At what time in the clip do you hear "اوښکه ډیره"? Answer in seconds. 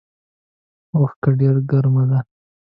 0.95-1.61